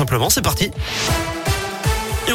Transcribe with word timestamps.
simplement. 0.00 0.30
C'est 0.30 0.40
parti. 0.40 0.70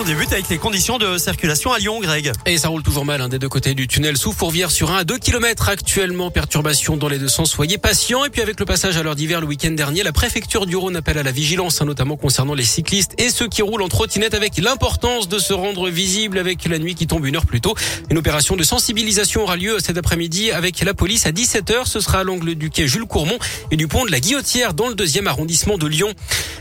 Débute 0.06 0.34
avec 0.34 0.50
les 0.50 0.60
conditions 0.60 1.00
de 1.00 1.18
circulation 1.18 1.74
à 1.74 1.80
Lyon, 1.80 2.00
Greg. 2.00 2.32
Et 2.46 2.60
ça 2.60 2.68
roule 2.68 2.84
toujours 2.84 3.06
mal 3.06 3.22
hein, 3.22 3.28
des 3.28 3.40
deux 3.40 3.50
côtés 3.50 3.74
du 3.74 3.88
tunnel 3.88 4.18
sous 4.18 4.34
Fourvière 4.34 4.70
sur 4.70 4.92
1 4.92 4.98
à 4.98 5.04
2 5.04 5.18
km 5.18 5.70
actuellement. 5.70 6.30
Perturbation 6.30 6.96
dans 6.96 7.08
les 7.08 7.18
deux 7.18 7.28
sens. 7.28 7.50
Soyez 7.50 7.80
patients. 7.80 8.24
Et 8.24 8.30
puis 8.30 8.44
avec 8.44 8.60
le 8.60 8.68
passage 8.68 8.98
à 8.98 9.04
l'heure 9.04 9.16
d'hiver 9.16 9.42
le 9.42 9.48
week-end 9.48 9.72
dernier, 9.72 10.04
la 10.04 10.12
préfecture 10.12 10.68
du 10.68 10.76
Rhône 10.76 10.96
appelle 10.96 11.18
à 11.18 11.24
la 11.24 11.32
vigilance, 11.32 11.82
hein, 11.82 11.86
notamment 11.86 12.18
concernant 12.18 12.54
les 12.54 12.64
cyclistes 12.64 13.14
et 13.18 13.30
ceux 13.30 13.48
qui 13.48 13.64
roulent 13.64 13.82
en 13.82 13.88
trottinette 13.88 14.36
avec 14.36 14.58
l'importance 14.58 15.28
de 15.28 15.40
se 15.40 15.54
rendre 15.54 15.90
visible 15.90 16.38
avec 16.38 16.66
la 16.66 16.78
nuit 16.78 16.94
qui 16.94 17.08
tombe 17.08 17.26
une 17.26 17.36
heure 17.36 17.48
plus 17.48 17.62
tôt. 17.62 17.74
Une 18.12 18.20
opération 18.20 18.56
de 18.56 18.64
sensibilisation 18.64 19.42
aura 19.42 19.58
lieu 19.58 19.80
cet 19.80 19.98
après-midi 19.98 20.52
avec 20.52 20.82
la 20.82 20.94
police 20.94 21.26
à 21.26 21.32
17h. 21.32 21.86
Ce 21.86 22.00
sera 22.00 22.20
à 22.20 22.24
l'angle 22.24 22.54
du 22.54 22.70
quai 22.70 22.88
Jules 22.88 23.08
Courmont 23.08 23.40
et 23.72 23.76
du 23.76 23.88
pont 23.88 24.06
de 24.06 24.12
la 24.12 24.20
Guillotière 24.20 24.76
dans 24.76 24.88
le 24.88 24.94
deuxième 24.94 25.26
arrondissement 25.26 25.80
de 25.80 25.88
Lyon. 25.88 26.14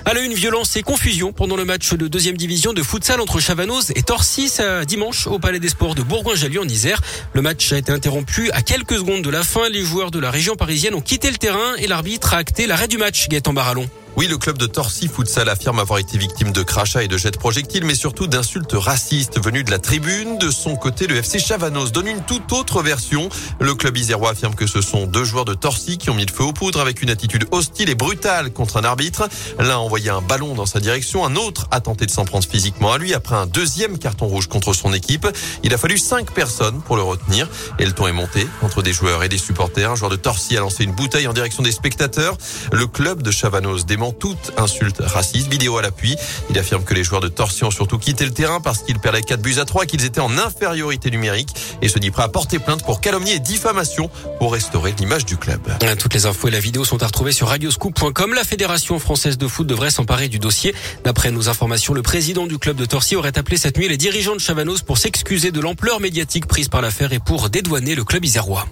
À 0.07 0.15
la 0.15 0.21
une, 0.21 0.35
violence 0.35 0.77
et 0.77 0.83
confusion 0.83 1.33
pendant 1.33 1.57
le 1.57 1.65
match 1.65 1.93
de 1.93 2.09
deuxième 2.09 2.37
division 2.37 2.72
de 2.72 2.82
futsal 2.82 3.21
entre 3.21 3.34
Chavanoz 3.41 3.93
et 3.95 4.03
Torcy 4.03 4.51
dimanche 4.87 5.27
au 5.27 5.39
Palais 5.39 5.61
des 5.61 5.69
Sports 5.69 5.95
de 5.95 6.03
Bourgoin-Jallieu 6.03 6.61
en 6.61 6.69
Isère. 6.69 7.01
Le 7.33 7.43
match 7.43 7.73
a 7.73 7.79
été 7.79 7.93
interrompu 7.93 8.51
à 8.53 8.63
quelques 8.63 8.97
secondes 8.97 9.23
de 9.23 9.31
la 9.31 9.43
fin. 9.43 9.69
Les 9.69 9.83
joueurs 9.83 10.11
de 10.11 10.19
la 10.19 10.31
région 10.31 10.57
parisienne 10.57 10.95
ont 10.95 11.01
quitté 11.01 11.31
le 11.31 11.37
terrain 11.37 11.75
et 11.79 11.87
l'arbitre 11.87 12.35
a 12.35 12.39
acté 12.39 12.67
l'arrêt 12.67 12.89
du 12.89 12.99
match. 12.99 13.29
Gaëtan 13.29 13.53
Barallon. 13.53 13.89
Oui, 14.17 14.29
le 14.29 14.39
club 14.39 14.59
de 14.59 14.67
Torcy 14.67 15.09
Futsal 15.09 15.49
affirme 15.49 15.81
avoir 15.81 15.99
été 15.99 16.17
victime 16.18 16.53
de 16.53 16.63
crachats 16.63 17.03
et 17.03 17.09
de 17.09 17.17
jets 17.17 17.32
de 17.32 17.36
projectiles, 17.36 17.85
mais 17.85 17.96
surtout 17.96 18.29
d'insultes 18.29 18.75
racistes 18.75 19.43
venues 19.45 19.64
de 19.64 19.73
la 19.73 19.81
tribune. 19.81 20.39
De 20.39 20.53
son 20.53 20.77
côté, 20.77 21.09
le 21.09 21.17
FC 21.17 21.40
Chavanos 21.40 21.90
donne 21.90 22.07
une 22.07 22.25
toute 22.25 22.53
autre 22.53 22.81
version. 22.81 23.29
Le 23.59 23.75
club 23.75 23.96
isérois 23.96 24.31
affirme 24.31 24.54
que 24.54 24.68
ce 24.68 24.81
sont 24.81 25.07
deux 25.07 25.25
joueurs 25.25 25.45
de 25.45 25.54
Torcy 25.54 25.99
qui 25.99 26.11
ont 26.11 26.14
mis 26.14 26.27
le 26.27 26.32
feu 26.32 26.45
aux 26.45 26.53
poudres 26.53 26.81
avec 26.81 27.03
une 27.03 27.11
attitude 27.11 27.49
hostile 27.50 27.89
et 27.89 27.96
brutale 27.96 28.53
contre 28.53 28.77
un 28.77 28.85
arbitre. 28.85 29.29
L'un 29.59 29.71
a 29.71 29.79
envoyé 29.79 30.11
un 30.11 30.23
ballon 30.23 30.54
dans 30.54 30.67
sa 30.67 30.79
direction, 30.79 31.26
un 31.26 31.35
autre 31.35 31.67
a 31.73 31.81
tenté 31.81 32.06
de 32.06 32.12
s'en 32.12 32.25
prendre 32.25 32.47
physiquement 32.47 32.92
à 32.92 32.98
lui 32.98 33.15
après 33.15 33.34
un 33.34 33.47
deuxième 33.47 33.98
carton 33.98 34.27
rouge 34.27 34.47
contre 34.47 34.75
son 34.75 34.92
équipe. 34.92 35.27
Il 35.65 35.75
a 35.75 35.79
fallu 35.79 35.98
cinq 35.98 36.31
personnes 36.31 36.81
pour 36.83 36.95
le 36.95 37.03
retenir 37.03 37.48
et 37.81 37.85
le 37.85 37.92
ton 37.92 38.07
est 38.07 38.12
monté 38.12 38.47
entre 38.62 38.81
des 38.81 38.92
joueurs 38.92 39.25
et 39.25 39.29
des 39.29 39.39
supporters. 39.39 39.91
Un 39.91 39.97
joueur 39.97 40.11
de 40.11 40.17
Torcy 40.17 40.57
a 40.57 40.61
lancé 40.61 40.85
une 40.85 40.92
bouteille 40.92 41.27
en 41.27 41.33
direction 41.33 41.65
des 41.65 41.73
spectateurs. 41.73 42.39
Le 42.70 42.87
club 42.87 43.20
de 43.23 43.33
Chavanos 43.33 43.87
dément 44.05 44.13
toute 44.13 44.53
insulte 44.57 45.01
raciste. 45.01 45.51
Vidéo 45.51 45.79
à 45.79 45.83
l'appui. 45.83 46.17
Il 46.51 46.59
affirme 46.59 46.85
que 46.85 46.95
les 46.95 47.05
joueurs 47.05 47.21
de 47.21 47.29
Torsion 47.29 47.69
ont 47.69 47.71
surtout 47.71 47.99
quitté 47.99 48.25
le 48.25 48.33
terrain 48.33 48.61
parce 48.61 48.83
qu'ils 48.83 48.99
perdaient 48.99 49.23
4 49.23 49.41
buts 49.41 49.57
à 49.59 49.65
3, 49.65 49.87
qu'ils 49.87 50.05
étaient 50.05 50.21
en 50.21 50.37
infériorité 50.37 51.11
numérique 51.11 51.49
et 51.81 51.89
se 51.89 51.99
dit 51.99 52.11
prêt 52.11 52.25
à 52.25 52.29
porter 52.29 52.59
plainte 52.59 52.85
pour 52.85 53.01
calomnie 53.01 53.33
et 53.33 53.39
diffamation 53.39 54.11
pour 54.39 54.53
restaurer 54.53 54.95
l'image 54.99 55.25
du 55.25 55.37
club. 55.37 55.61
Toutes 55.99 56.15
les 56.15 56.27
infos 56.27 56.49
et 56.49 56.51
la 56.51 56.61
vidéo 56.61 56.85
sont 56.85 57.03
à 57.03 57.07
retrouver 57.07 57.33
sur 57.33 57.49
radioscoop.com. 57.49 58.35
La 58.35 58.45
Fédération 58.45 58.99
française 58.99 59.39
de 59.39 59.49
foot 59.49 59.67
devrait 59.67 59.91
s'emparer 59.91 60.29
du 60.29 60.39
dossier. 60.39 60.75
D'après 61.05 61.31
nos 61.31 61.49
informations, 61.49 61.95
le 61.95 62.03
président 62.03 62.47
du 62.47 62.59
club 62.59 62.77
de 62.77 62.85
Torcy 62.85 63.17
aurait 63.17 63.39
appelé 63.39 63.57
cette 63.57 63.79
nuit 63.79 63.89
les 63.89 63.97
dirigeants 63.97 64.35
de 64.35 64.41
Chavanos 64.41 64.83
pour 64.83 64.99
s'excuser 64.99 65.51
de 65.51 65.61
l'ampleur 65.61 66.01
médiatique 66.01 66.47
prise 66.47 66.69
par 66.69 66.83
l'affaire 66.83 67.13
et 67.13 67.21
pour 67.21 67.49
dédouaner 67.49 67.95
le 67.95 68.05
club 68.05 68.25
isérois. 68.25 68.67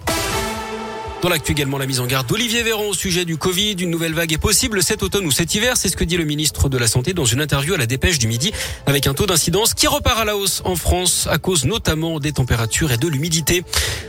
Dans 1.23 1.29
l'actu 1.29 1.53
également, 1.53 1.77
la 1.77 1.85
mise 1.85 2.01
en 2.01 2.05
garde 2.05 2.27
d'Olivier 2.27 2.63
Véran 2.63 2.83
au 2.83 2.93
sujet 2.93 3.23
du 3.23 3.37
Covid. 3.37 3.75
Une 3.79 3.89
nouvelle 3.89 4.13
vague 4.13 4.33
est 4.33 4.37
possible 4.37 4.83
cet 4.83 5.03
automne 5.03 5.25
ou 5.25 5.31
cet 5.31 5.55
hiver. 5.55 5.77
C'est 5.77 5.87
ce 5.87 5.95
que 5.95 6.03
dit 6.03 6.17
le 6.17 6.25
ministre 6.25 6.67
de 6.67 6.77
la 6.77 6.85
Santé 6.85 7.13
dans 7.13 7.23
une 7.23 7.39
interview 7.39 7.75
à 7.75 7.77
la 7.77 7.85
dépêche 7.85 8.19
du 8.19 8.27
midi 8.27 8.51
avec 8.87 9.07
un 9.07 9.13
taux 9.13 9.25
d'incidence 9.25 9.73
qui 9.73 9.87
repart 9.87 10.19
à 10.19 10.25
la 10.25 10.35
hausse 10.35 10.61
en 10.65 10.75
France 10.75 11.29
à 11.31 11.37
cause 11.37 11.63
notamment 11.63 12.19
des 12.19 12.33
températures 12.33 12.91
et 12.91 12.97
de 12.97 13.07
l'humidité. 13.07 13.63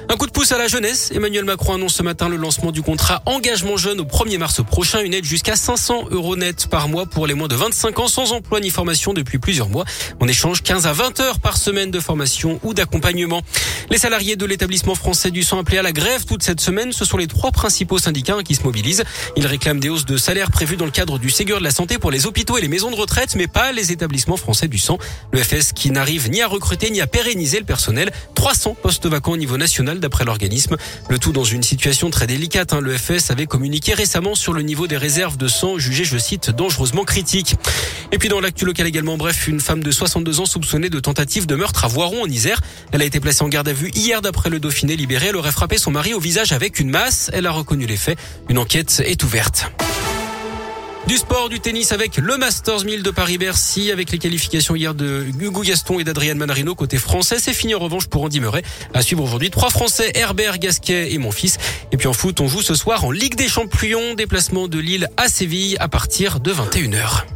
Un 0.08 0.16
coup 0.16 0.26
de 0.26 0.32
pouce 0.32 0.50
à 0.50 0.58
la 0.58 0.66
jeunesse. 0.66 1.12
Emmanuel 1.14 1.44
Macron 1.44 1.74
annonce 1.74 1.94
ce 1.94 2.02
matin 2.02 2.28
le 2.28 2.36
lancement 2.36 2.72
du 2.72 2.82
contrat 2.82 3.22
engagement 3.26 3.76
jeune 3.76 4.00
au 4.00 4.04
1er 4.04 4.38
mars 4.38 4.60
prochain. 4.64 5.00
Une 5.00 5.14
aide 5.14 5.24
jusqu'à 5.24 5.54
500 5.54 6.08
euros 6.10 6.34
net 6.34 6.66
par 6.66 6.88
mois 6.88 7.06
pour 7.06 7.28
les 7.28 7.34
moins 7.34 7.46
de 7.46 7.54
25 7.54 7.98
ans 8.00 8.08
sans 8.08 8.32
emploi 8.32 8.58
ni 8.58 8.70
formation 8.70 9.12
depuis 9.12 9.38
plusieurs 9.38 9.68
mois. 9.68 9.84
On 10.18 10.26
échange 10.26 10.64
15 10.64 10.88
à 10.88 10.92
20 10.92 11.20
heures 11.20 11.38
par 11.38 11.58
semaine 11.58 11.92
de 11.92 12.00
formation 12.00 12.58
ou 12.64 12.74
d'accompagnement. 12.74 13.42
Les 13.90 13.98
salariés 13.98 14.34
de 14.34 14.46
l'établissement 14.46 14.96
français 14.96 15.30
du 15.30 15.44
sang 15.44 15.60
appelés 15.60 15.78
à 15.78 15.82
la 15.82 15.92
grève 15.92 16.24
toute 16.24 16.42
cette 16.42 16.60
semaine. 16.60 16.92
Sont 17.04 17.16
les 17.16 17.26
trois 17.26 17.50
principaux 17.50 17.98
syndicats 17.98 18.42
qui 18.42 18.54
se 18.54 18.62
mobilisent. 18.62 19.04
Ils 19.36 19.46
réclament 19.46 19.80
des 19.80 19.88
hausses 19.88 20.04
de 20.04 20.16
salaire 20.16 20.50
prévues 20.50 20.76
dans 20.76 20.84
le 20.84 20.90
cadre 20.90 21.18
du 21.18 21.30
Ségur 21.30 21.58
de 21.58 21.64
la 21.64 21.70
santé 21.70 21.98
pour 21.98 22.10
les 22.10 22.26
hôpitaux 22.26 22.58
et 22.58 22.60
les 22.60 22.68
maisons 22.68 22.90
de 22.90 22.96
retraite, 22.96 23.34
mais 23.36 23.46
pas 23.46 23.72
les 23.72 23.92
établissements 23.92 24.36
français 24.36 24.68
du 24.68 24.78
sang. 24.78 24.98
Le 25.32 25.42
FS 25.42 25.72
qui 25.72 25.90
n'arrive 25.90 26.30
ni 26.30 26.42
à 26.42 26.46
recruter 26.48 26.90
ni 26.90 27.00
à 27.00 27.06
pérenniser 27.06 27.58
le 27.58 27.64
personnel. 27.64 28.12
300 28.34 28.76
postes 28.82 29.06
vacants 29.06 29.32
au 29.32 29.36
niveau 29.36 29.56
national 29.56 30.00
d'après 30.00 30.24
l'organisme. 30.24 30.76
Le 31.08 31.18
tout 31.18 31.32
dans 31.32 31.44
une 31.44 31.62
situation 31.62 32.10
très 32.10 32.26
délicate. 32.26 32.72
Hein. 32.72 32.80
Le 32.80 32.96
FS 32.96 33.30
avait 33.30 33.46
communiqué 33.46 33.94
récemment 33.94 34.34
sur 34.34 34.52
le 34.52 34.62
niveau 34.62 34.86
des 34.86 34.96
réserves 34.96 35.36
de 35.36 35.48
sang 35.48 35.78
jugées, 35.78 36.04
je 36.04 36.18
cite, 36.18 36.50
dangereusement 36.50 37.04
critiques. 37.04 37.56
Et 38.12 38.18
puis 38.18 38.28
dans 38.28 38.40
l'actu 38.40 38.64
local 38.64 38.86
également, 38.86 39.16
bref, 39.16 39.48
une 39.48 39.60
femme 39.60 39.82
de 39.82 39.90
62 39.90 40.40
ans 40.40 40.46
soupçonnée 40.46 40.90
de 40.90 41.00
tentative 41.00 41.46
de 41.46 41.54
meurtre 41.54 41.84
à 41.84 41.88
Voiron 41.88 42.22
en 42.22 42.26
Isère. 42.26 42.60
Elle 42.92 43.02
a 43.02 43.04
été 43.04 43.20
placée 43.20 43.42
en 43.42 43.48
garde 43.48 43.68
à 43.68 43.72
vue 43.72 43.90
hier 43.94 44.22
d'après 44.22 44.50
le 44.50 44.60
Dauphiné 44.60 44.96
libéré. 44.96 45.28
Elle 45.28 45.36
aurait 45.36 45.52
frappé 45.52 45.78
son 45.78 45.90
mari 45.90 46.14
au 46.14 46.20
visage 46.20 46.52
avec 46.52 46.78
une 46.78 46.90
Elle 47.32 47.46
a 47.46 47.50
reconnu 47.50 47.86
les 47.86 47.96
faits. 47.96 48.18
Une 48.48 48.58
enquête 48.58 49.02
est 49.04 49.22
ouverte. 49.24 49.66
Du 51.08 51.16
sport, 51.16 51.48
du 51.48 51.58
tennis 51.58 51.90
avec 51.92 52.16
le 52.18 52.36
Masters 52.36 52.84
1000 52.84 53.02
de 53.02 53.10
Paris-Bercy 53.10 53.90
avec 53.90 54.10
les 54.12 54.18
qualifications 54.18 54.76
hier 54.76 54.94
de 54.94 55.26
Hugo 55.38 55.62
Gaston 55.62 55.98
et 55.98 56.04
d'Adrian 56.04 56.36
Manarino 56.36 56.74
côté 56.74 56.96
français. 56.96 57.38
C'est 57.40 57.52
fini 57.52 57.74
en 57.74 57.80
revanche 57.80 58.06
pour 58.06 58.22
Andy 58.22 58.40
Murray. 58.40 58.62
À 58.94 59.02
suivre 59.02 59.24
aujourd'hui 59.24 59.50
trois 59.50 59.70
Français, 59.70 60.12
Herbert, 60.14 60.58
Gasquet 60.58 61.12
et 61.12 61.18
mon 61.18 61.32
fils. 61.32 61.58
Et 61.90 61.96
puis 61.96 62.06
en 62.06 62.12
foot, 62.12 62.40
on 62.40 62.46
joue 62.46 62.62
ce 62.62 62.74
soir 62.74 63.04
en 63.04 63.10
Ligue 63.10 63.34
des 63.34 63.48
Champions. 63.48 64.14
Déplacement 64.14 64.68
de 64.68 64.78
Lille 64.78 65.08
à 65.16 65.28
Séville 65.28 65.76
à 65.80 65.88
partir 65.88 66.38
de 66.38 66.52
21h. 66.52 67.33